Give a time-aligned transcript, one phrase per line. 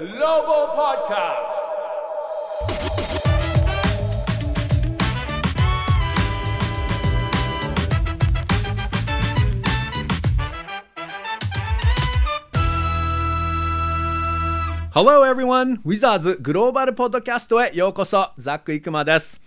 [0.00, 1.60] Global Podcast.
[14.94, 15.80] Hello everyone!
[15.84, 19.42] ウィザーズグローバルポッドキャストへようこそザック・イクマです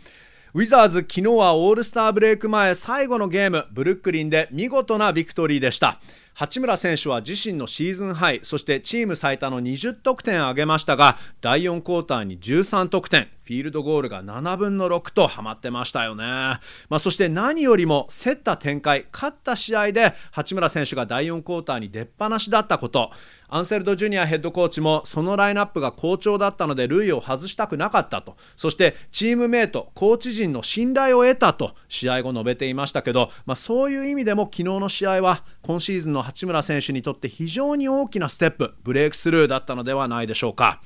[0.54, 6.00] ウィザーズ昨日はオールスターブレイク前最後のゲームブルックリンで見事なビクトリーでした
[6.36, 23.12] 八村選手は自身のシーズンハイそしてチーム最多の20得点を挙げましたが第4クォーターに13得点フィールドゴールが7分の6とハマってましたよね、まあ、そして何よりも競った展開勝った試合で八村選手が第4クォーターに出っ放しだったこと
[23.50, 40.82] アンセルドジュニアヘッドコーチもそのラインナップが好調だったので塁を外したくなかったとそしてチームメートコーチ陣の信頼を得たと試合後述べていましたけど、まあ、そういう意味でも昨日の試合は今シーズンの八村選手にとって非常に大きなステップブレイクスルーだったのではないでしょうか。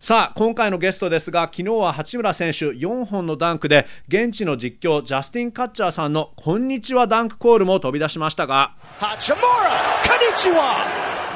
[0.00, 8.72] さあ今回のゲストですが昨日は八村選手4本のダンクで現地の実況ジャスティン・カッチャーさんの「こんにちは」ダンクコールも飛び出しましたが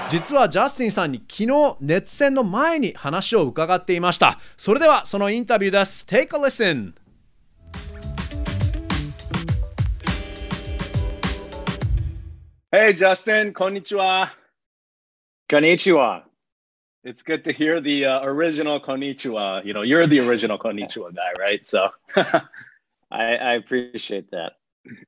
[0.08, 1.46] 実はジャスティンさんに昨日
[1.80, 4.38] ネット戦の前に話を伺っていました。
[4.56, 6.06] それではそのインタビューです。
[6.08, 6.92] Take a listen
[12.74, 13.54] Hey, Justin.
[13.54, 14.30] Konnichiwa.
[15.48, 16.24] Konnichiwa.
[17.04, 19.64] It's good to hear the uh, original Konnichiwa.
[19.64, 21.64] You know, you're the original Konnichiwa guy, right?
[21.68, 22.40] So I,
[23.12, 24.54] I, appreciate that.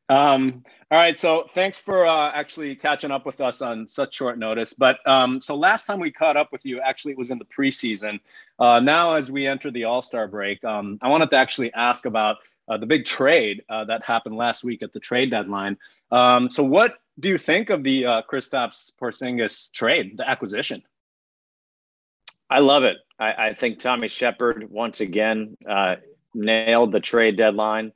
[0.08, 1.18] Um, all right.
[1.18, 4.72] So thanks for uh, actually catching up with us on such short notice.
[4.72, 7.46] But um, so last time we caught up with you, actually, it was in the
[7.46, 8.20] preseason.
[8.60, 12.06] Uh, now, as we enter the All Star break, um, I wanted to actually ask
[12.06, 12.36] about
[12.68, 15.78] uh, the big trade uh, that happened last week at the trade deadline.
[16.12, 20.82] Um, so, what do you think of the uh, Kristaps Porzingis trade, the acquisition?
[22.50, 22.98] I love it.
[23.18, 25.96] I, I think Tommy Shepard once again uh,
[26.34, 27.92] nailed the trade deadline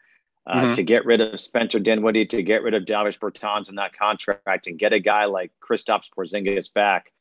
[0.47, 0.73] uh, mm-hmm.
[0.73, 4.67] to get rid of Spencer Dinwiddie, to get rid of Davis Bertans in that contract,
[4.67, 7.13] and get a guy like Kristaps Porzingis back.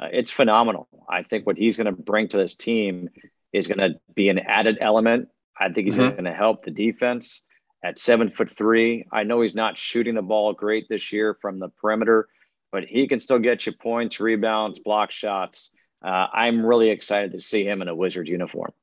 [0.00, 0.86] Uh, it's phenomenal.
[1.08, 3.08] I think what he's going to bring to this team
[3.52, 5.28] is going to be an added element.
[5.58, 6.10] I think he's mm-hmm.
[6.12, 7.42] going to help the defense
[7.83, 9.05] at seven foot three.
[9.11, 12.27] I know he's not shooting the ball great this year from the perimeter,
[12.71, 15.69] but he can still get you points, rebounds, block shots.
[16.03, 18.73] Uh, I'm really excited to see him in a Wizards uniform.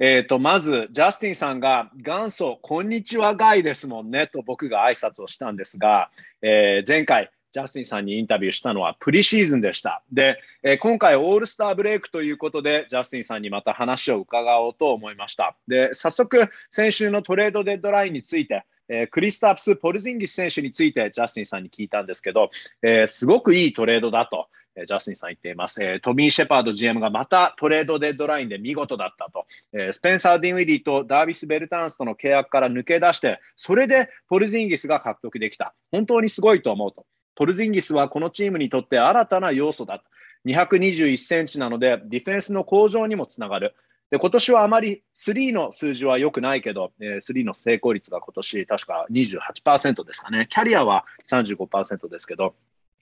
[0.00, 6.10] えっと、まず、ジャスティンさんが元祖、こんにちはガイですもんねと僕が挨拶をしたんですが、
[6.42, 10.03] えー、前回、 ジャスティンさんにインタビューしたのはプリシーズンでした。
[10.11, 15.55] で、えー、今回オールスターブレイクということで、ジャスティンさんにまた話を伺おうと思いました。
[15.67, 22.49] で、早速、先週のトレードデッドラインについて、えー、クリスタプス・ポルジンギス選手についてジャスティンさんに聞いたんですけど、
[22.81, 24.47] えー、すごくいいトレードだと。
[24.85, 25.83] ジャスティンさん言っています。
[25.83, 29.45] えトミー・シェパード GM がまたトレードデッドラインで見事だったと。
[29.73, 35.73] えスペンサー・ディンウィディとダービス・ベルタンスとの契約から抜け出して、それでポルジンギスが獲得できた。
[35.91, 37.05] 本当にすごいと思うと。
[37.39, 40.03] ポルジンギスはこのチームにとって新たな要素だ。
[40.45, 43.75] 221センチなので、ディフェンスの向上にもつながる。
[44.11, 50.47] で、今年はあまり3の数字は良くないけど、えー、3の成功率が今年確か28%ですかね。
[50.49, 52.55] キャリアは35%ですけど、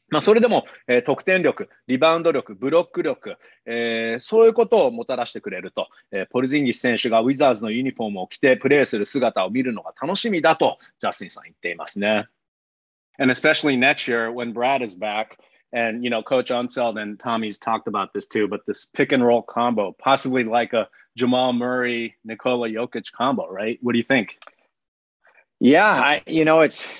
[0.10, 12.28] まあ、それでも、え、得点力、リバウンド力、ブロック力、え、そういうことをもたらしてくれると、え、ポルジンギス選手がウィザーズのユニフォームを着てプレーする姿を見るのが楽しみだと、ジャスティンさん言っていますね。
[13.20, 15.38] And especially next year when Brad is back,
[15.74, 19.26] and you know, Coach Unseld and Tommy's talked about this too, but this pick and
[19.26, 23.78] roll combo, possibly like a Jamal Murray, Nikola Jokic combo, right?
[23.82, 24.40] What do you think?
[25.60, 26.92] Yeah, I, you know, it's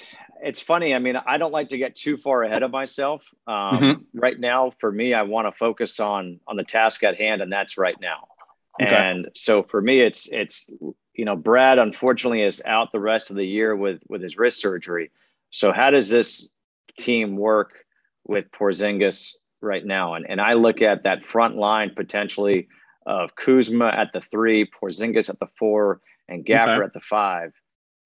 [0.42, 0.94] it's funny.
[0.94, 3.28] I mean, I don't like to get too far ahead of myself.
[3.46, 4.20] Um, mm-hmm.
[4.20, 7.52] Right now, for me, I want to focus on on the task at hand, and
[7.52, 8.28] that's right now.
[8.82, 8.96] Okay.
[8.96, 10.70] And so for me, it's it's
[11.14, 14.60] you know, Brad unfortunately is out the rest of the year with with his wrist
[14.60, 15.12] surgery.
[15.50, 16.48] So how does this
[16.98, 17.86] team work
[18.26, 20.14] with Porzingis right now?
[20.16, 22.68] And and I look at that front line potentially
[23.06, 26.86] of Kuzma at the three, Porzingis at the four, and Gaffer okay.
[26.86, 27.52] at the five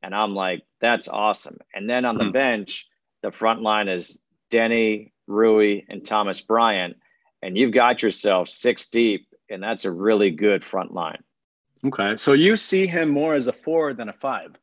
[0.04, 1.58] and I'm like, that's awesome.
[1.74, 2.34] And then on the mm-hmm.
[2.34, 2.88] bench,
[3.22, 6.98] the front line is Denny, Rui, and Thomas Bryant.
[7.42, 11.24] And you've got yourself six deep, and that's a really good front line.
[11.86, 12.18] Okay.
[12.18, 14.56] So you see him more as a four than a five.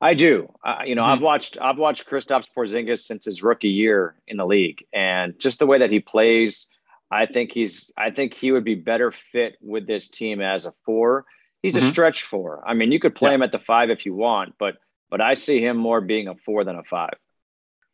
[0.00, 0.52] I do.
[0.64, 1.12] Uh, you know, mm-hmm.
[1.12, 5.58] I've watched I've watched Kristaps Porzingis since his rookie year in the league, and just
[5.58, 6.68] the way that he plays,
[7.10, 10.72] I think he's I think he would be better fit with this team as a
[10.84, 11.26] four
[11.66, 11.86] He's mm-hmm.
[11.86, 12.62] a stretch four.
[12.64, 13.36] I mean, you could play yeah.
[13.36, 14.76] him at the five if you want, but
[15.10, 17.18] but I see him more being a four than a five.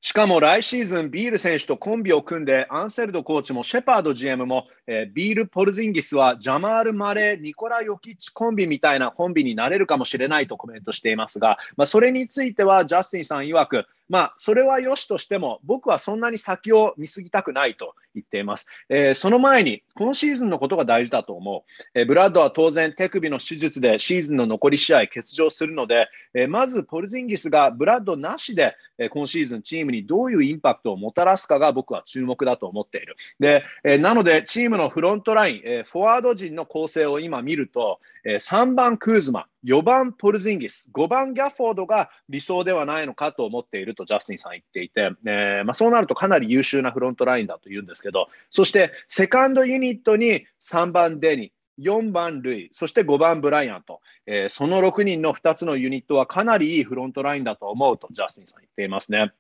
[0.04, 18.67] しかも来シーズン、ビール選手とコンビを組んで、アンセルドコーチもシェパード GM も、 えー、ビール・ポルジンギスはジャマール・マレー、ニコラ・ヨキッチコンビみたいなコンビになれるかもしれないとコメントしていますが、まあ、それについてはジャスティンさん曰く、まあ、それは良しとしても、僕はそんなに先を見すぎたくないと言っています。
[18.89, 21.99] えー、その前に、このシーズンのことが大事だと思う。
[21.99, 33.15] えー、ブラッドは当然、手首の手術でシーズンの残り試合欠場するので、えー、まずポルジンギスがブラッドなしで、え今シーズンチームにどういうインパクトをもたらすかが僕は注目だと思っている。
[33.39, 59.33] で、えなので、チームのフロントライン、えフォワード陣の構成を今見ると、え3番クーズマ、4番ポルジンギス、5番ギャフォードが理想ではないのかと思っているとジャスティンさん言っていて、えー、まあ、そうなるとかなり優秀なフロントラインだと言うんですけど、そしてセカンドユニットに3番デニ、4番ルイ、そして5番ブライアント、えー、その6人の2つのユニットはかなりいいフロントラインだと思うとジャスティンさん言っていますね。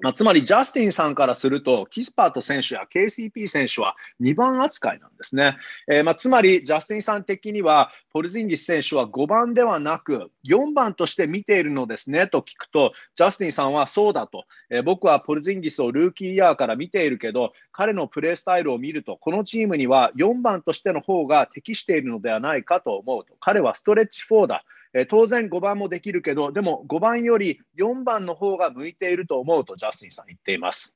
[0.00, 5.56] まあ、つまり、ジャスティンさんからすると、キスパート選手や KCP 選手は2番扱いなんですね。
[5.88, 23.34] えー、まあ、つまり、ジャスティンさん的には、ポルジンギス選手は5番ではなく、4番として見ているのですねと聞くと、ジャスティンさんはそうだと、えー、僕はポルジンギスをルーキーイヤーから見ているけど、彼のプレースタイルを見ると、このチームには4番としての方が適しているのではないかと思うと。
[23.38, 24.64] 彼はストレッチ4だ。
[24.93, 30.95] え当然5番もできるけど、でも5番より4番の方が向いていると思うとジャスティンさん言っています。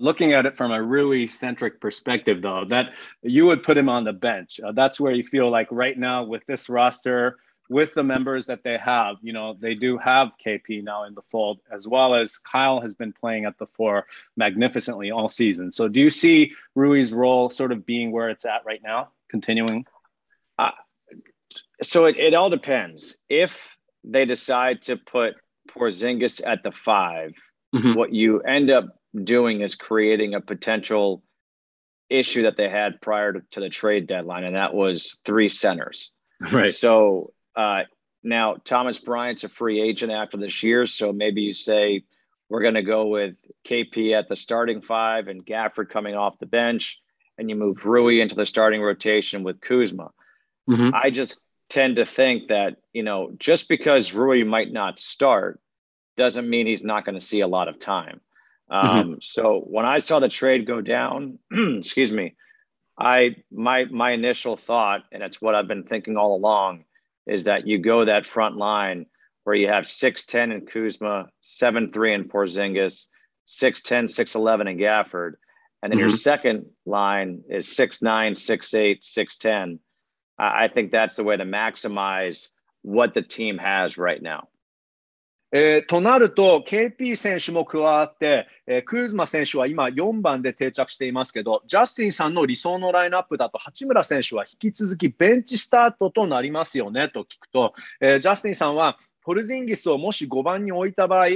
[0.00, 4.04] Looking at it from a Rui centric perspective, though, that you would put him on
[4.04, 4.58] the bench.
[4.58, 7.36] Uh, that's where you feel like right now with this roster,
[7.68, 11.22] with the members that they have, you know, they do have KP now in the
[11.30, 14.06] fold, as well as Kyle has been playing at the four
[14.36, 15.72] magnificently all season.
[15.72, 19.86] So do you see Rui's role sort of being where it's at right now, continuing?
[20.58, 20.72] Uh,
[21.81, 23.17] so it, it all depends.
[23.29, 25.35] If they decide to put
[25.67, 27.31] Porzingis at the 5
[27.75, 27.93] mm-hmm.
[27.93, 28.85] what you end up
[29.23, 31.23] doing is creating a potential
[32.09, 36.11] issue that they had prior to, to the trade deadline, and that was three centers.
[36.51, 36.69] Right.
[36.71, 37.81] So uh,
[38.23, 42.03] now Thomas Bryant's a free agent after this year, so maybe you say
[42.47, 43.35] we're going to go with
[43.67, 47.01] KP at the starting five and Gafford coming off the bench,
[47.39, 50.11] and you move Rui into the starting rotation with Kuzma.
[50.69, 50.91] Mm-hmm.
[50.93, 55.59] I just tend to think that, you know, just because Rui might not start
[56.15, 58.21] doesn't mean he's not going to see a lot of time.
[58.69, 59.13] Um, mm-hmm.
[59.21, 62.35] So when I saw the trade go down, excuse me,
[62.99, 66.85] I my my initial thought, and it's what I've been thinking all along,
[67.27, 69.05] is that you go that front line
[69.43, 73.05] where you have 6'10 in Kuzma, 7'3 in Porzingis,
[73.47, 75.33] 6'10, 6'11 in Gafford.
[75.81, 76.09] And then mm-hmm.
[76.09, 79.79] your second line is 6'9, 6'8, 6'10
[80.37, 82.49] I think that's the way to maximize
[82.83, 84.47] what the team has right now.
[85.53, 101.27] えー、となると、KP 選手も加わって、えー、クーズマ選手は今4番で定着していますけど、ジャスティンさんの理想のラインナップだと、八村選手は引き続きベンチスタートとなりますよねと聞くと、えー、ジャスティンさんは、ポルジンギスをもし5番に置いた場合、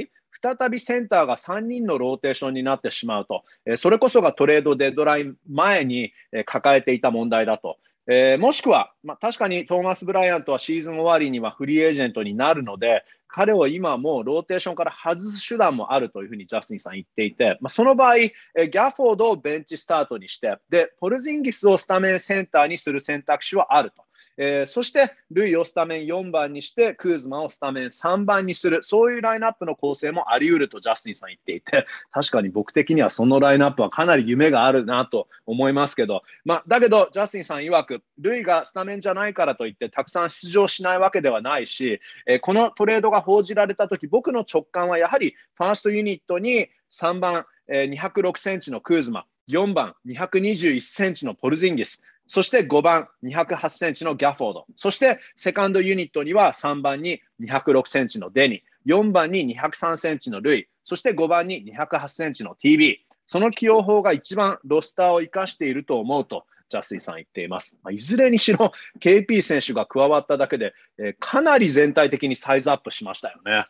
[0.43, 7.77] 再びセンターが3人のローテーションになってしまうと、えそれこそがトレードデッドライン前に、え抱えていた問題だと。
[8.13, 24.03] えー、もしくは、まあ、確かにトーマス・ブライアントはシーズン終わりにはフリーエージェントになるので、彼を今もうローテーションから外す手段もあるというふうにジャスティンさん言っていて、まあ、その場合、えー、ギャフォードをベンチスタートにして、で、ポルジンギスをスタメンセンターにする選択肢はあると。
[24.37, 54.65] えー、そして、ルイをスタメン4番にして、クーズマをスタメン3番にする、そういうラインナップの構成もあり得るとジャスティンさん言っていて、 確かに僕的にはそのラインナップはかなり夢があるなと思いますけど、まあ、だけど、ジャスティンさん曰く、ルイがスタメンじゃないからといって、たくさん出場しないわけではないし、えー、このトレードが報じられたとき、僕の直感はやはりファーストユニットに3番、えー、206センチのクーズマ、4番、221センチのポルジンギス、そして5番、208センチのギャフォード。
[54.77, 62.97] そしてセカンドユニットには3番に206センチのデニ、4番に203センチのルイ、そして5番に208センチの TB。
[63.25, 67.77] その起用法が一番ロスターを生かしていると思うと、ジャスティさん言っています。
[67.83, 73.67] まあ、いずれにしろ KP 選手が加わっただけで、えー、かなり全体的にサイズアップしましたよね。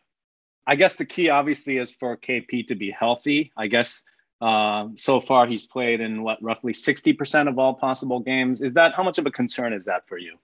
[0.66, 3.52] I guess the key obviously is for KP to be healthy.
[3.56, 4.06] I guess
[4.42, 8.62] Um, so far, he's played in what roughly 60% of all possible games.
[8.62, 10.38] Is that how much of a concern is that for you?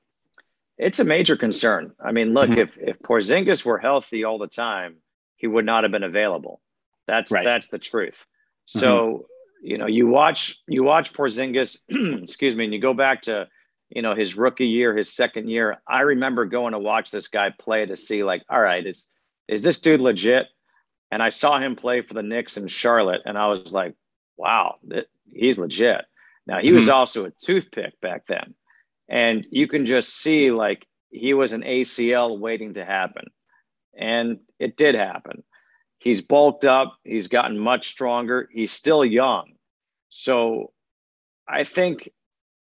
[0.78, 1.94] It's a major concern.
[2.00, 2.60] I mean, look, mm-hmm.
[2.60, 4.98] if if Porzingis were healthy all the time,
[5.36, 6.62] he would not have been available.
[7.08, 7.44] That's right.
[7.44, 8.28] that's the truth.
[8.70, 8.80] Mm-hmm.
[8.80, 9.68] So, mm-hmm.
[9.68, 11.80] you know, you watch you watch Porzingis,
[12.24, 13.48] excuse me, and you go back to,
[13.90, 15.82] you know, his rookie year, his second year.
[15.88, 19.08] I remember going to watch this guy play to see like, all right, is
[19.48, 20.46] is this dude legit?
[21.12, 23.96] And I saw him play for the Knicks in Charlotte, and I was like,
[24.36, 24.76] wow,
[25.34, 26.06] he's legit.
[26.46, 26.76] Now, he mm-hmm.
[26.76, 28.54] was also a toothpick back then.
[29.10, 33.26] And you can just see like he was an ACL waiting to happen.
[33.98, 35.44] And it did happen.
[36.00, 39.54] He's bulked up, he's gotten much stronger, he's still young.
[40.10, 40.72] So
[41.48, 42.12] I think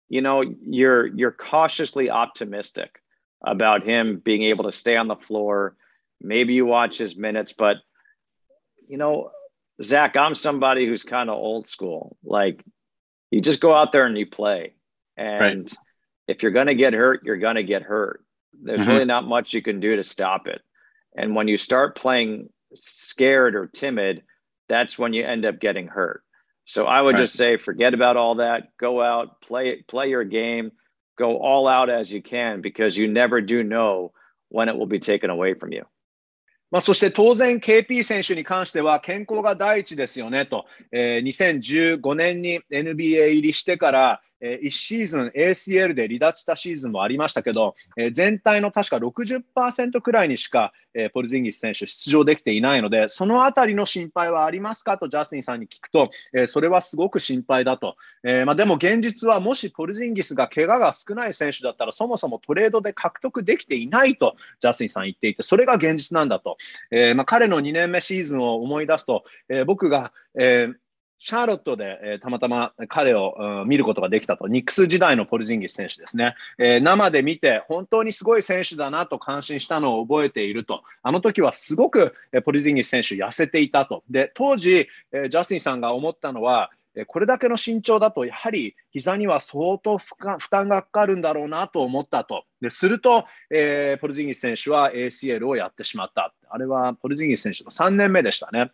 [0.09, 3.01] you know you're you're cautiously optimistic
[3.45, 5.75] about him being able to stay on the floor.
[6.19, 7.77] Maybe you watch his minutes, but
[8.91, 9.31] you know,
[9.81, 12.17] Zach, I'm somebody who's kind of old school.
[12.25, 12.61] Like
[13.31, 14.73] you just go out there and you play.
[15.15, 15.73] And right.
[16.27, 18.23] if you're gonna get hurt, you're gonna get hurt.
[18.61, 18.89] There's mm-hmm.
[18.89, 20.61] really not much you can do to stop it.
[21.15, 24.23] And when you start playing scared or timid,
[24.67, 26.21] that's when you end up getting hurt.
[26.65, 27.21] So I would right.
[27.21, 28.77] just say, forget about all that.
[28.77, 30.71] Go out, play play your game,
[31.17, 34.11] go all out as you can because you never do know
[34.49, 35.85] when it will be taken away from you.
[36.71, 54.97] まあ、そして当然 KP 選手に関しては健康が第一ですよねと、えー、2015年に NBA 入りしてからえ、1シーズン ACL で離脱したシーズンもありましたけど、え、全体の確か60%くらいにしか、え、ポルジンギス選手出場できていないので、そのあたりの心配はありますか？
[54.97, 57.95] とジャスティンさんに聞くと、え、それはすごく心配だと。
[58.23, 66.57] えまあ、でも現実はもしポルジンギスが怪我が少ない選手だったらそもそもトレードで獲得できていないとジャスティンさん言っていて、それが現実なんだと。
[66.91, 70.73] えまあ、彼の2年目シーズンを思い出すと、え、僕が、えー
[71.23, 86.71] シャーロットで、えー、たまたま彼を、見ることができたと、ニックス時代のポルジンギス選手ですね、えー、生で見て、本当にすごい選手だなと感心したのを覚えていると、あの時はすごく、えー、ポルジンギス選手、痩せていたと、で当時、えー、ジャスティンさんが思ったのは、
[87.05, 90.15] これだけの身長だと、やはり膝には相当負
[90.49, 92.45] 担がかかるんだろうなと思ったと。
[92.61, 96.33] ですると、えー、ポルジンギス選手は ACL をやってしまった。
[96.49, 98.71] あれはポルジンギス選手の3年目でしたね。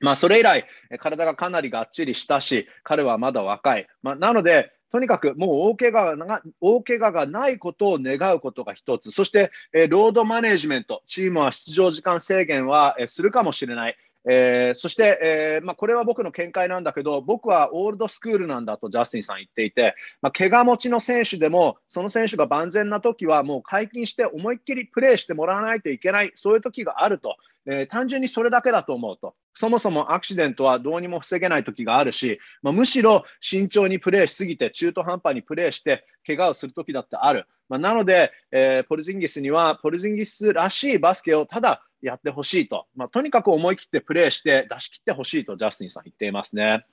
[0.00, 0.66] まあ、それ以来、
[0.98, 3.86] 体がかなりがっちりしたし、彼はまだ若い。
[4.02, 13.96] まあ、なので、とにかくもう大怪我が大怪我がないことを願うことが一つ、そして、え、ロードマネジメント、チームは出場時間制限は、え、するかもしれない。
[14.28, 29.34] えー、そして、えーまあ、これは僕の見解なんだけど、僕はオールドスクールなんだとジャスティンさん言っていて、まあ、怪我持ちの選手でも、その選手が万全な時は、もう解禁して思いっきりプレーしてもらわないといけない、そういう時があると、えー、単純にそれだけだと思うと。
[29.54, 37.46] そもそもアクシデントはどうにも防げない時があるし、まあ、むしろ慎重にプレーしすぎて、中途半端にプレーして、怪我をする時だってある。
[37.68, 46.84] まあ、なので、えー、ポルジンギスには、ポルジンギスらしいバスケをただやってほしいと、まあ、とにかく思い切ってプレーして出し切ってほしいとジャスティンさん言っていますね。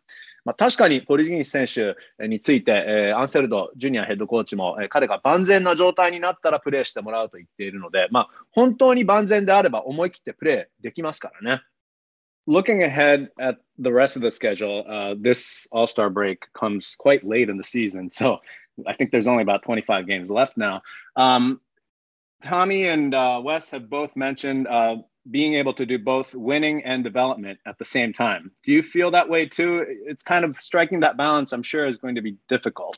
[0.44, 11.62] まあ、確かにポリジンス選手について、えー、アンセルドジュニアヘッドコーチも、えー、彼が万全な状態になったらプレーしてもらうと言っているので、まあ、本当に万全であれば思い切ってプレーできますからね。
[12.48, 17.50] Looking ahead at the rest of the schedule, uh, this All Star break comes quite late
[17.50, 18.12] in the season.
[18.12, 18.38] So
[18.86, 20.84] I think there's only about 25 games left now.
[21.16, 21.60] Um,
[22.44, 24.98] Tommy and uh, Wes have both mentioned uh,
[25.30, 28.52] being able to do both winning and development at the same time.
[28.64, 29.86] Do you feel that way too?
[29.88, 31.52] It's kind of striking that balance.
[31.52, 32.98] I'm sure is going to be difficult.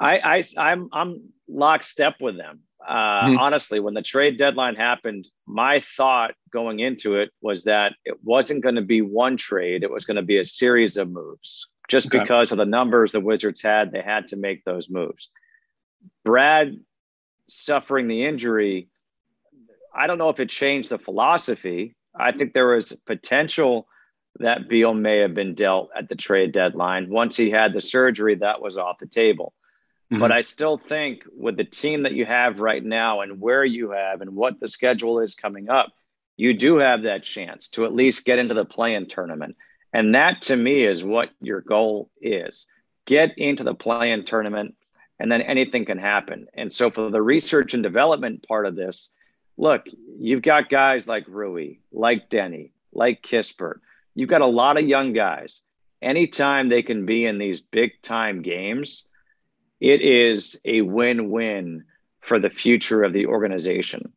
[0.00, 2.60] I, I I'm I'm lockstep with them.
[2.86, 3.38] Uh, mm-hmm.
[3.38, 8.62] Honestly, when the trade deadline happened, my thought going into it was that it wasn't
[8.62, 11.68] going to be one trade; it was going to be a series of moves.
[11.88, 12.18] Just okay.
[12.18, 15.30] because of the numbers the Wizards had, they had to make those moves.
[16.24, 16.76] Brad
[17.48, 18.88] suffering the injury,
[19.94, 21.94] I don't know if it changed the philosophy.
[22.14, 23.86] I think there was potential
[24.40, 27.08] that Beal may have been dealt at the trade deadline.
[27.08, 29.52] Once he had the surgery, that was off the table.
[30.12, 30.20] Mm-hmm.
[30.20, 33.90] But I still think with the team that you have right now and where you
[33.90, 35.92] have and what the schedule is coming up,
[36.36, 39.56] you do have that chance to at least get into the play in tournament.
[39.92, 42.66] And that to me is what your goal is.
[43.06, 44.74] Get into the play in tournament
[45.18, 46.46] and then anything can happen.
[46.54, 49.10] And so for the research and development part of this,
[49.56, 49.86] look,
[50.18, 53.80] you've got guys like Rui, like Denny, like Kispert.
[54.14, 55.62] You've got a lot of young guys.
[56.02, 59.04] Anytime they can be in these big time games,
[59.80, 61.84] it is a win win
[62.20, 64.12] for the future of the organization.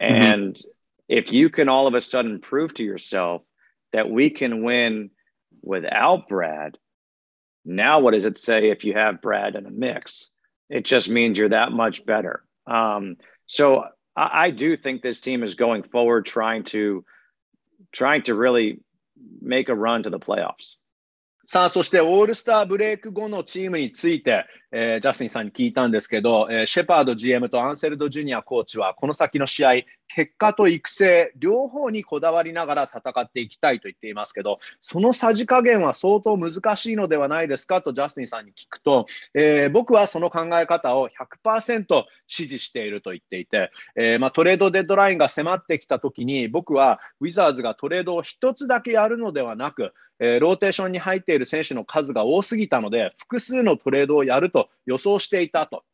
[0.00, 0.14] Mm-hmm.
[0.14, 0.62] And
[1.08, 3.42] if you can all of a sudden prove to yourself
[3.92, 5.10] that we can win
[5.62, 6.78] without Brad,
[7.64, 10.30] now what does it say if you have Brad in a mix?
[10.69, 12.43] It just means you're that much better.
[12.65, 17.05] Um, so I, I, do think this team is going forward, trying to
[17.91, 18.79] trying to really
[19.41, 20.77] make a run to the playoffs.
[21.47, 29.72] さあ、そしてオールスターブレイク後のチームについて、 えー、ジャスティンさんに聞いたんですけど、えー、シェパード GM とアンセルド・ジュニアコーチは、この先の試合、
[30.08, 37.80] 結果と育成、両方にこだわりながら戦っていきたいと言っていますけど、そのさじ加減は相当難しいのではないですか？
[37.82, 41.08] とジャスティンさんに聞くと、えー、僕はその考え方を
[41.44, 55.84] 100%支持していると言っていて、えー、まあ、トレードデッドラインが迫ってきたときに、僕はウィザーズがトレードを1つだけやるのではなく、えー、ローテーションに入っている選手の数が多すぎたので、複数のトレードをやるとと予想していたと。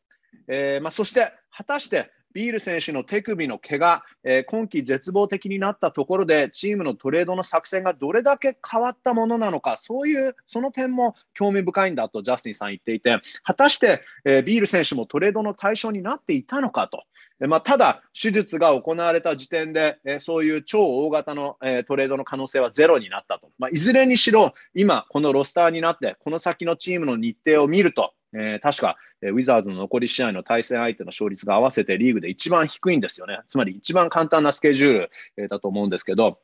[0.47, 17.05] えー、まあ、そして、果たしてビール選手の手首の怪我、えー、今季絶望的になったところで、チームのトレードの作戦がどれだけ変わったものなのか、そういう、その点も興味深いんだとジャスティンさん言っていて、果たして、えー、ビール選手もトレードの対象になっていたのかと。
[17.39, 23.51] まあ、ただ、手術が行われた時点で、え、そういう超大型の、え、トレードの可能性はゼロになったと。
[23.59, 33.39] まあ、いずれにしろ、今、このロスターになって、この先のチームの日程を見ると、えー、確か、えー、ウィザーズの残り試合の対戦相手の勝率が合わせてリーグで一番低いんですよね。
[33.47, 36.39] つまり一番簡単なスケジュール、えー、だと思うんですけど、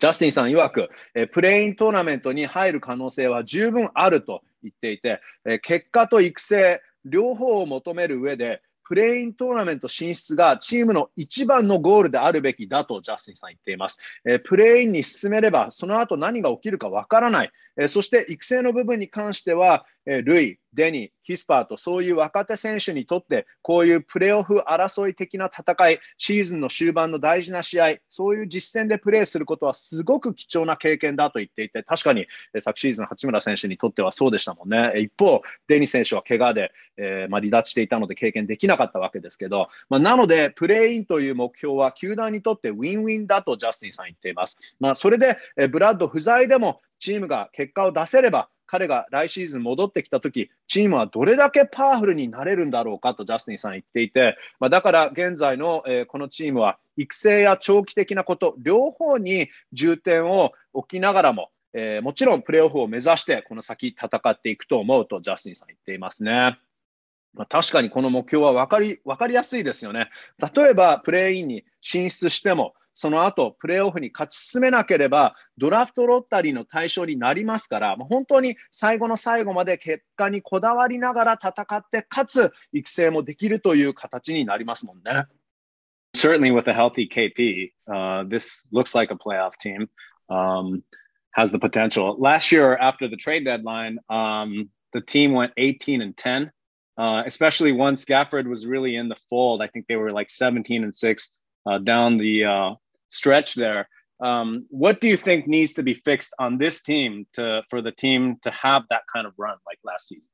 [0.00, 8.62] ジャスティンさん曰く、え、プレイントーナメントに入る可能性は十分あると言っていて、え、結果と育成、両方を求める上で、
[8.92, 13.98] プレイントーナメント進出がチームの一番のゴールであるべきだとジャスティンさん言っています。
[14.26, 17.52] えー、プレインに進めれば、その後何が起きるかわからない。
[17.76, 32.26] え、そして育成の部分に関しては、え、ルイ、デニー、キスパーとそういう若手選手にとって、こういうプレーオフ争い的な戦い、シーズンの終盤の大事な試合、そういう実戦でプレーすることはすごく貴重な経験だと言っていて、確かに
[32.60, 35.00] 昨シーズン、八村選手にとってはそうでしたもんね。
[35.00, 44.58] 一方、デニー選手は怪我で、えー、まあ、離脱していたので経験できなかったわけですけど、まあ、なので、プレーインという目標は球団にとってウィンウィンだとジャスティンさん言っています。
[44.80, 45.36] まあ、それで、
[45.70, 66.58] ブラッド不在でもチームが結果を出せれば、彼が来シーズン戻ってきたとき、チームはどれだけパワフルになれるんだろうかとジャスティンさん言っていて、まあ、だから現在の、えー、このチームは育成や長期的なこと、両方に重点を置きながらも、えー、もちろんプレーオフを目指してこの先戦っていくと思うとジャスティンさん言っていますね。
[67.34, 70.08] まあ、確かにこの目標は分かり分かりやすいですよね。
[70.54, 85.26] 例えばプレーインに進出しても、その後、プレーオフに勝ち進めなければ、ドラフトロッタリーの対象になりますから、本当に最後の最後まで結果にこだわりながら戦って、かつ育成もできるという形になりますもんね。
[86.14, 89.88] Certainly with a healthy KP, uh, this looks like a playoff team.
[90.28, 90.82] Um,
[91.32, 92.16] has the potential.
[92.18, 96.52] Last year, after the trade deadline, um, the team went 18 and 10.
[96.98, 99.62] Uh, especially once Gafford was really in the fold.
[99.62, 101.30] I think they were like 17 and 6
[101.64, 102.74] uh, down the uh,
[103.12, 103.88] stretch there.
[104.20, 107.92] Um, what do you think needs to be fixed on this team to for the
[107.92, 110.30] team to have that kind of run like last season?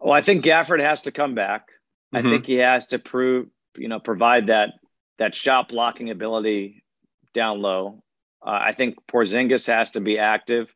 [0.00, 1.68] Well, I think Gafford has to come back.
[2.14, 2.26] Mm-hmm.
[2.26, 4.70] I think he has to prove, you know, provide that
[5.18, 6.84] that shot blocking ability
[7.32, 8.02] down low.
[8.44, 10.72] Uh, I think Porzingis has to be active.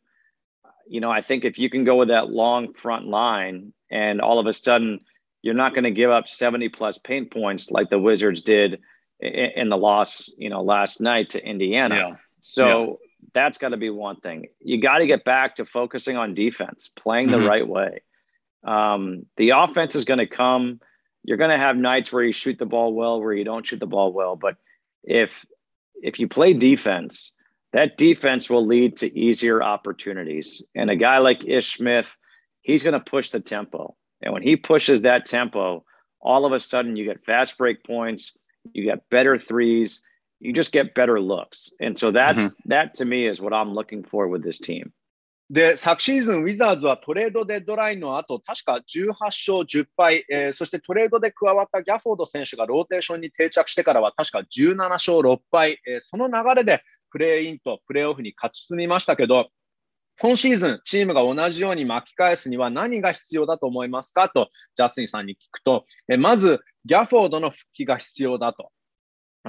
[0.88, 4.38] You know, I think if you can go with that long front line, and all
[4.38, 5.00] of a sudden
[5.42, 8.80] you're not going to give up 70 plus paint points like the Wizards did
[9.20, 11.96] in the loss, you know, last night to Indiana.
[11.96, 12.14] Yeah.
[12.40, 12.92] So yeah.
[13.34, 14.46] that's got to be one thing.
[14.60, 17.46] You got to get back to focusing on defense, playing the mm-hmm.
[17.46, 18.02] right way.
[18.64, 20.80] Um, the offense is going to come.
[21.22, 23.80] You're going to have nights where you shoot the ball well, where you don't shoot
[23.80, 24.36] the ball well.
[24.36, 24.56] But
[25.02, 25.46] if
[26.02, 27.32] if you play defense,
[27.72, 30.62] that defense will lead to easier opportunities.
[30.74, 32.16] And a guy like Ish Smith,
[32.60, 33.96] he's going to push the tempo.
[34.22, 35.84] And when he pushes that tempo,
[36.20, 38.36] all of a sudden you get fast break points
[38.74, 40.02] you get better threes,
[40.40, 41.72] you just get better looks.
[41.80, 42.68] And so that's mm-hmm.
[42.68, 44.92] that to me is what I'm looking for with this team.
[45.48, 59.48] で、昨シーズン、ウィザーズはトレードデッドラインの後、確か18勝10敗、えー、そしてトレードで加わったギャフォード選手がローテーションに定着してからは確か17勝6敗、えー、その流れでプレーインとプレーオフに勝ち進みましたけど、
[60.20, 64.28] 今シーズン、チームが同じように巻き返すには何が必要だと思いますか？
[64.30, 68.70] と、ジャスティンさんに聞くと、えまず、ギャフォードの復帰が必要だと。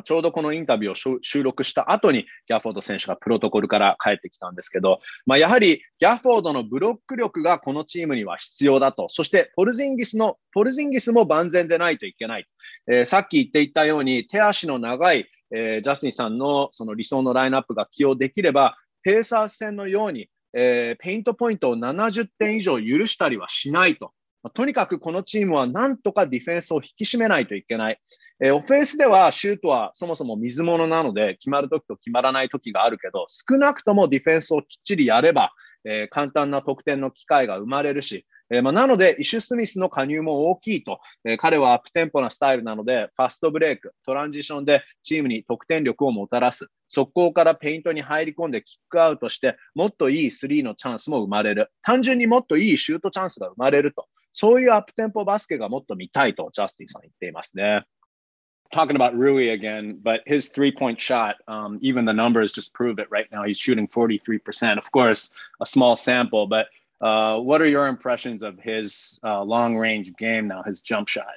[0.03, 9.07] ちょうどこのインタビューを収録した後にギャフォード選手がプロトコルから帰ってきたんですけど、まあ、やはりギャフォードのブロック力がこのチームには必要だと。
[9.09, 12.45] そしてポルジンギスの、ポルジンギスも万全でないといけない。
[12.91, 24.11] えー、さっき言っていたように手足の長い、えー、ジャスティンさんのその理想のラインナップが起用できれば、ペーサーズ戦のように、えー、ペイントポイントを70点以上許したりはしないと
[24.47, 24.49] ま。
[24.49, 27.99] とにかくこのチームはなんとかディフェンスを引き締めないといけない。
[28.39, 35.51] えー、オフェンスではシュートはそもそも水物なので決まるときと決まらないときがあるけど、少なくともディフェンスをきっちりやれば、
[35.85, 46.67] えー、簡単な得点の機会が生まれるし、えー、まあ、なので、イシュ・スミスの加入も大きいと、えー、彼はアップテンポなスタイルなので、ファストブレイク、トランジションでチームに得点力をもたらす。
[46.87, 51.71] 速攻からペイントに入り込んでキックアウトして、もっといいスリーのチャンスも生まれる。
[51.81, 54.05] 単純にもっといいシュートチャンスが生まれると。
[54.31, 57.83] そういうアップテンポバスケがもっと見たいと、ジャスティンさん言っていますね。
[58.73, 63.07] talking about Rui again, but his three point shot, um, even the numbers just prove it
[63.09, 63.43] right now.
[63.43, 64.77] He's shooting 43%.
[64.77, 65.31] Of course,
[65.61, 66.67] a small sample, but
[67.01, 71.35] uh, what are your impressions of his uh, long range game now, his jump shot?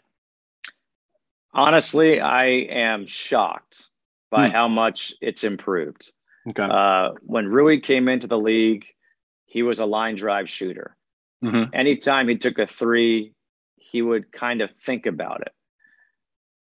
[1.52, 3.90] Honestly, I am shocked
[4.30, 4.52] by hmm.
[4.52, 6.12] how much it's improved.
[6.48, 6.62] Okay.
[6.62, 8.86] Uh, when Rui came into the league,
[9.46, 10.96] he was a line drive shooter.
[11.44, 11.74] Mm-hmm.
[11.74, 13.32] Anytime he took a three,
[13.76, 15.52] he would kind of think about it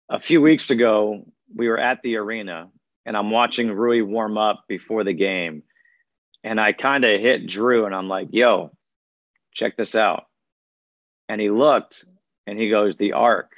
[0.10, 2.70] a few weeks ago, we were at the arena
[3.06, 5.64] and I'm watching Rui warm up before the game.
[6.44, 8.72] And I kind of hit Drew and I'm like, yo,
[9.56, 10.26] check this out.
[11.28, 12.06] And he looked
[12.46, 13.54] and he goes, the arc.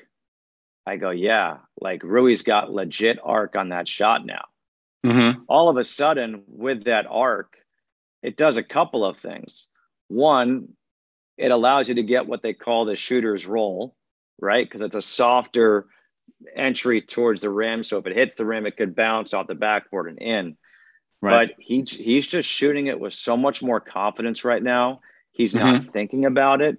[0.86, 4.46] I go, yeah, like Rui's got legit arc on that shot now.
[5.06, 5.42] Mm-hmm.
[5.50, 7.58] All of a sudden, with that arc,
[8.24, 9.68] it does a couple of things.
[10.08, 10.70] One,
[11.38, 13.96] it allows you to get what they call the shooter's roll,
[14.40, 14.66] right?
[14.66, 15.88] Because it's a softer,
[16.56, 17.84] entry towards the rim.
[17.84, 20.58] So if it hits the rim, it could bounce off the backboard and in.
[21.22, 21.50] Right.
[21.50, 25.02] But he, he's just shooting it with so much more confidence right now.
[25.38, 25.92] He's not mm-hmm.
[25.92, 26.78] thinking about it.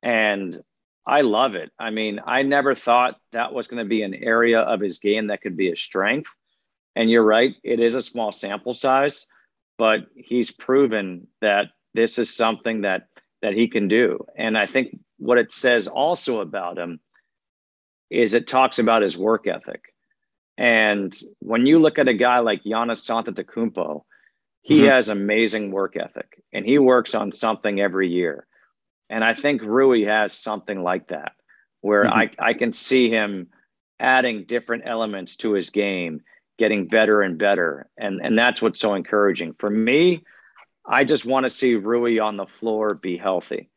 [0.00, 0.62] And
[1.04, 1.72] I love it.
[1.76, 5.26] I mean, I never thought that was going to be an area of his game
[5.26, 6.30] that could be a strength.
[6.94, 9.26] And you're right, it is a small sample size,
[9.76, 13.08] but he's proven that this is something that
[13.42, 14.24] that he can do.
[14.36, 17.00] And I think what it says also about him
[18.08, 19.82] is it talks about his work ethic.
[20.56, 24.04] And when you look at a guy like Giannis Antetokounmpo,
[24.66, 24.88] he mm-hmm.
[24.88, 28.48] has amazing work ethic and he works on something every year.
[29.08, 31.34] And I think Rui has something like that,
[31.82, 32.40] where mm-hmm.
[32.40, 33.46] I, I can see him
[34.00, 36.22] adding different elements to his game,
[36.58, 37.88] getting better and better.
[37.96, 39.52] And, and that's what's so encouraging.
[39.52, 40.24] For me,
[40.84, 43.70] I just want to see Rui on the floor be healthy.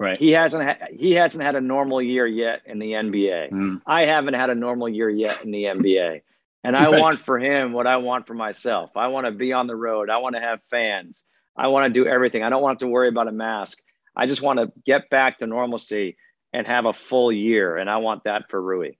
[0.00, 0.18] Right.
[0.18, 3.50] He hasn't ha- he hasn't had a normal year yet in the NBA.
[3.50, 3.82] Mm.
[3.86, 6.22] I haven't had a normal year yet in the NBA.
[6.64, 6.98] And I right.
[6.98, 8.96] want for him what I want for myself.
[8.96, 10.08] I want to be on the road.
[10.08, 11.26] I want to have fans.
[11.56, 12.42] I want to do everything.
[12.42, 13.78] I don't want to worry about a mask.
[14.16, 16.16] I just want to get back to normalcy
[16.54, 17.76] and have a full year.
[17.76, 18.92] And I want that for Rui.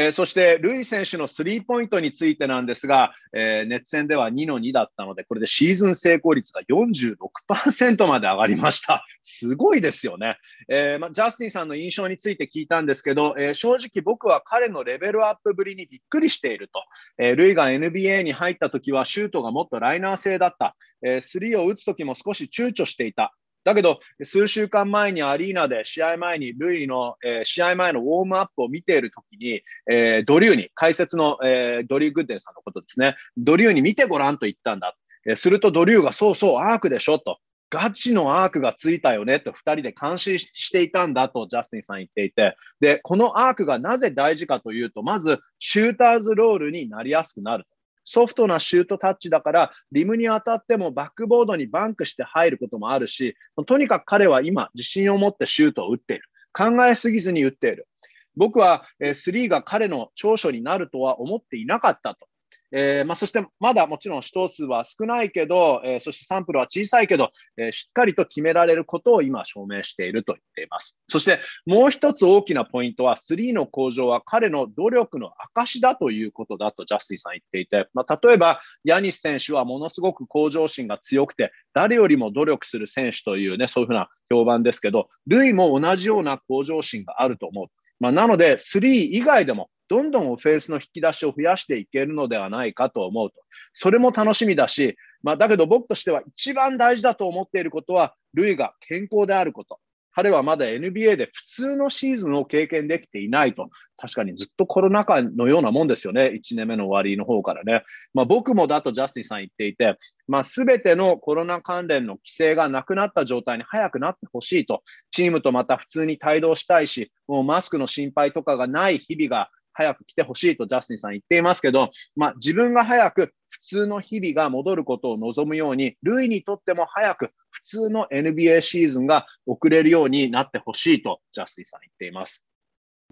[0.00, 9.04] えー、そして、ルイ選手のスリーポイントについてなんですが、えー、熱戦では2の2だったので、これでシーズン成功率が46%まで上がりました。
[9.22, 10.38] すごいですよね。
[10.68, 16.80] えーま、ジャスティンさんの印象について聞いたんですけど、えー、正直僕は彼のレベルアップぶりにびっくりしていると。
[17.18, 20.76] えー、ルイが NBA に入った時はシュートがもっとライナー性だった。
[21.02, 23.34] えー、スリーを打つ時も少し躊躇していた。
[23.68, 34.96] だけど、数週間前にアリーナで試合前に、ルイの、えー、試合前のウォームアップを見ているときに、えー、ドリューに、解説の、えー、ドリュー・グッデンさんのことですね、ドリューに見てごらんと言ったんだ。
[35.26, 37.38] え、するとドリューが、そうそう、アークでしょと。
[37.70, 47.70] ガチのアークがついたよねと2人で監視していたんだとジャスティンさん言っていて、で、このアークがなぜ大事かというと、まずシューターズロールになりやすくなると。
[48.10, 56.22] ソフトなシュートタッチだから、リムに当たってもバックボードにバンクして入ることもあるし、とにかく彼は今、自信を持ってシュートを打っている。
[56.54, 57.86] 考えすぎずに打っている。
[58.34, 62.28] 僕は、えー、3が彼の長所になるとは思っていなかったと。
[62.72, 70.98] えーまあ、そしてまだもちろん指導数は少ないけど、えー、そしてサンプルは小さいけど、えー、しっかりと決められることを今証明していると言っています。
[71.08, 87.66] そしてもう一つ大きなポイントは、3の向上は彼の努力の証だということだとジャスティさん言っていて、まあ、例えばヤニス選手はものすごく向上心が強くて、誰よりも努力する選手というね、そういうふうな評判ですけど、ルイも同じような向上心があると思う。
[88.00, 93.36] まあ、なので、3以外でもどんどんオフェンスの引き出しを増やしていけるのではないかと思うと。
[93.72, 99.78] それも楽しみだし、まあ、だけど僕としては一番大事だと思っていることは、ルイが健康であること。
[100.18, 103.70] 彼はまだ NBA で普通のシーズンを経験できていないと。
[103.96, 106.32] 確かにずっとコロナ禍のようなもんですよね。
[106.34, 107.84] 1年目の終わりの方からね。
[108.14, 109.96] まあ、僕もだとジャスティンさん言っていて、
[110.26, 114.82] まあ、全てのコロナ関連の規制がなくなった状態に早くなってほしいと。
[115.12, 132.42] チームとまた普通に帯同したいし、もうマスクの心配とかがない日々が早く来てほしいとジャスティンさん言っていますけど、まあ、自分が早く普通の日々が戻ることを望むように、ルイにとっても早く普通の NBA シーズンが送れるようになってほしいとジャスティンさん言っています。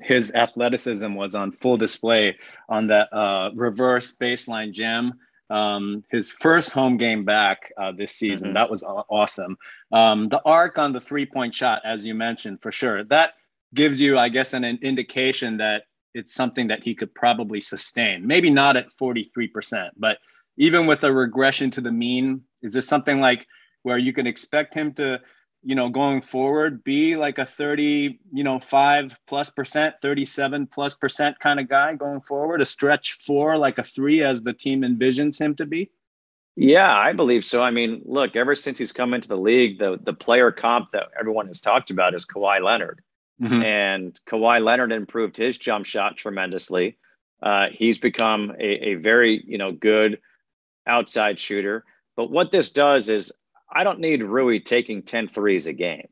[0.02, 2.34] His athleticism was on full display
[2.68, 5.12] on that uh, reverse baseline jam.
[5.48, 8.48] um, his first home game back uh, this season.
[8.48, 8.54] Mm-hmm.
[8.54, 9.56] That was awesome.
[9.92, 13.34] Um, the arc on the three point shot, as you mentioned, for sure, that
[13.74, 15.84] gives you, I guess, an, an indication that
[16.16, 18.26] it's something that he could probably sustain.
[18.26, 20.18] Maybe not at 43%, but
[20.56, 23.46] even with a regression to the mean, is this something like
[23.82, 25.20] where you can expect him to
[25.66, 30.94] you know, going forward, be like a 30, you know, five plus percent, 37 plus
[30.94, 34.82] percent kind of guy going forward, a stretch four, like a three as the team
[34.82, 35.90] envisions him to be?
[36.54, 37.62] Yeah, I believe so.
[37.62, 41.08] I mean, look, ever since he's come into the league, the the player comp that
[41.18, 43.02] everyone has talked about is Kawhi Leonard.
[43.40, 43.62] Mm-hmm.
[43.62, 46.96] And Kawhi Leonard improved his jump shot tremendously.
[47.42, 50.20] Uh, he's become a, a very, you know, good
[50.86, 51.84] outside shooter.
[52.16, 53.32] But what this does is
[53.70, 56.08] I don't need Rui taking 10 threes a game.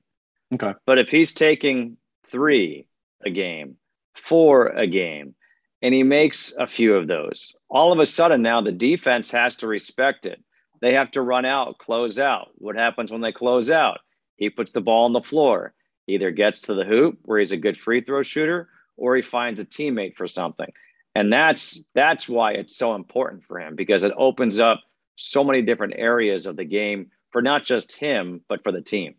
[0.53, 0.75] Okay.
[0.87, 2.87] But if he's taking three
[3.25, 3.77] a game,
[4.15, 5.35] four a game,
[5.81, 9.57] and he makes a few of those, all of a sudden now the defense has
[9.57, 10.43] to respect it.
[10.81, 12.51] They have to run out, close out.
[12.57, 14.01] What happens when they close out?
[14.37, 15.73] He puts the ball on the floor,
[16.07, 19.61] either gets to the hoop where he's a good free throw shooter, or he finds
[19.61, 20.73] a teammate for something.
[21.15, 24.83] And that's that's why it's so important for him because it opens up
[25.17, 29.15] so many different areas of the game for not just him, but for the team.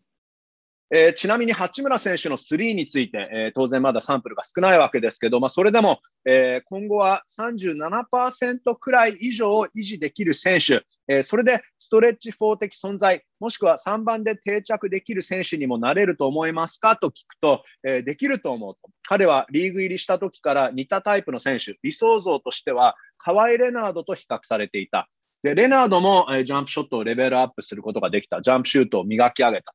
[0.91, 18.79] えー、ちなみに八村選手のスリーについて、えー、当然まだサンプルが少ないわけですけど、まあ、それでも、えー、今後は37%くらい以上を維持できる選手、え、それでストレッチ4的存在、もしくは3番で定着できる選手にもなれると思いますかと聞くと、え、できると思うと。
[19.03, 25.09] 彼はリーグ入りした時から似たタイプの選手、理想像としては、カワイ・レナードと比較されていた。
[25.43, 28.41] で、レナードも、え、ジャンプショットをレベルアップすることができた。
[28.41, 29.74] ジャンプシュートを磨き上げた。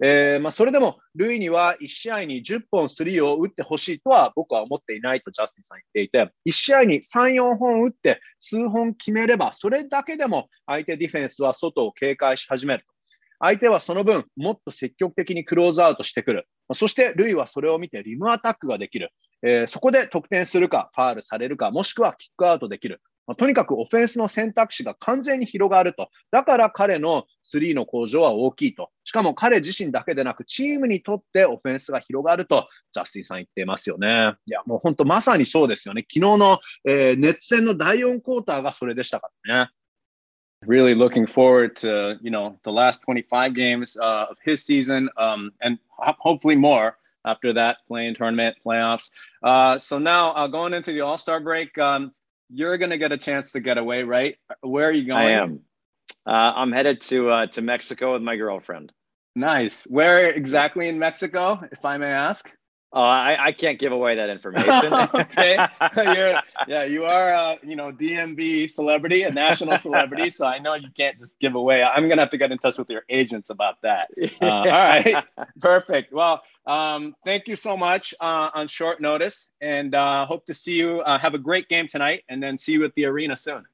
[0.00, 12.98] えーまあ、それでも、ルイには1試合に10本スリーを打ってほしいとは僕は思っていないとジャスティンさん言っていて、1試合に3、4本打って数本決めれば、それだけでも相手ディフェンスは外を警戒し始めると。
[13.40, 16.48] 相手はその分、もっと積極的にクローズアウトしてくる。
[16.74, 19.10] そして、ルイはそれを見てリムアタックができる。
[19.42, 23.00] えー、そこで得点するか、ファールされるか、もしくはキックアウトできる。
[23.28, 26.08] まあ、とにかくオフェンスの選択肢が完全に広がると。
[26.30, 28.90] だから彼のスリーの向上は大きいと。
[29.04, 34.34] しかも彼自身だけでなく、チームにとってオフェンスが広がると、ジャスティンさん言ってますよね。
[34.46, 36.06] いや、もう本当まさにそうですよね。
[36.10, 39.70] 昨日の、えー、熱戦の第4クォーターがそれでしたからね。
[40.66, 45.78] Really looking forward to, you know, the last 25 games uh, of his season um, and
[45.98, 49.10] hopefully more after that playing tournament playoffs.
[49.42, 52.12] Uh, so now uh, going into the All Star break, um,
[52.50, 54.36] you're going to get a chance to get away, right?
[54.60, 55.26] Where are you going?
[55.26, 55.60] I am.
[56.26, 58.92] Uh, I'm headed to uh, to Mexico with my girlfriend.
[59.34, 59.84] Nice.
[59.84, 62.50] Where exactly in Mexico, if I may ask?
[62.90, 64.94] Oh, I, I can't give away that information.
[65.14, 65.58] okay.
[65.96, 70.30] You're, yeah, you are, a, you know, DMB celebrity, a national celebrity.
[70.30, 71.82] so I know you can't just give away.
[71.82, 74.08] I'm going to have to get in touch with your agents about that.
[74.40, 75.22] Uh, all right.
[75.60, 76.14] Perfect.
[76.14, 80.74] Well, um, thank you so much uh, on short notice and uh, hope to see
[80.74, 81.00] you.
[81.00, 83.64] Uh, have a great game tonight and then see you at the arena soon.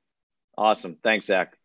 [0.56, 0.94] Awesome.
[1.02, 1.58] Thanks, Zach.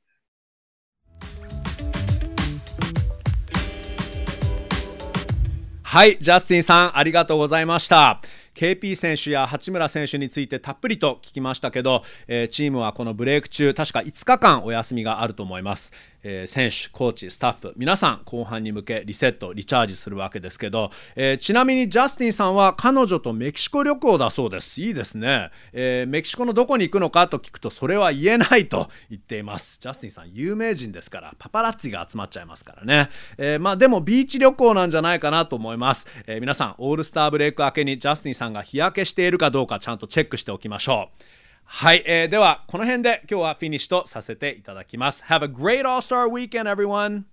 [5.83, 8.21] はい、ジャスティンさん、ありがとうございました。
[8.53, 15.91] KP 選手や八村選手についてたっぷりと聞きましたけど、えー、チームはこのブレイク中、確か5日間お休みがあると思います。
[16.23, 24.81] えー、選手、コーチ、スタッフ、皆さん後半に向けリセット、リチャージするわけですけど、えー、ちなみにジャスティンさんは彼女とメキシコ旅行だそうです。
[24.81, 29.79] いいですね、えー、メキシコのどこに行くのかと聞くと、それは言えないと言っています。
[29.79, 33.09] ジャスティンさん、有名人ですから、パパラッチが集まっちゃいますからね。
[33.37, 36.07] えまあでもビーチ旅行なんじゃないかなと思います。
[36.27, 41.38] え皆さん、オールスターブレイク明けにジャスティンさんが日焼けしているかどうかちゃんとチェックしておきましょう。
[41.71, 45.23] はい、えー、ではこの辺で今日はフィニッシュとさせていただきます。
[45.27, 47.25] Have a great All-Star weekend, everyone!